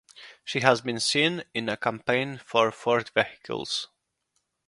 [0.43, 3.87] She has been seen in a campaign for Ford vehicles.